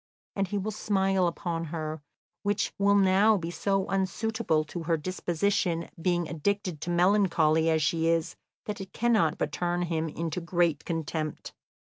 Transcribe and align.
And 0.35 0.47
he 0.47 0.57
will 0.57 0.71
smile 0.71 1.27
upon 1.27 1.65
her, 1.65 2.01
which 2.41 2.73
will 2.79 2.95
now 2.95 3.37
be 3.37 3.51
so 3.51 3.85
unsuitable 3.85 4.63
to 4.63 4.81
her 4.81 4.97
disposition, 4.97 5.91
being 6.01 6.27
addicted 6.27 6.81
to 6.81 6.89
melancholy 6.89 7.69
as 7.69 7.83
she 7.83 8.07
is, 8.07 8.35
that 8.65 8.81
it 8.81 8.93
cannot 8.93 9.37
but 9.37 9.51
turn 9.51 9.83
him 9.83 10.09
into 10.09 10.41
great 10.41 10.85
contempt." 10.85 11.53